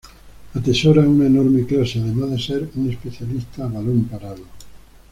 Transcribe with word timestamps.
Atesora 0.57 1.01
una 1.07 1.27
enorme 1.27 1.63
clase 1.63 1.99
además 1.99 2.31
de 2.31 2.39
ser 2.39 2.67
un 2.73 2.89
especialista 2.89 3.65
a 3.65 3.67
balón 3.67 4.05
parado. 4.05 4.45